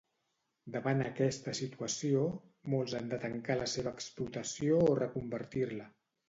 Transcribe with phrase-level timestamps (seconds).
[0.75, 2.23] Davant aquesta situació,
[2.75, 5.89] molts han de tancar la seva explotació o reconvertir-la.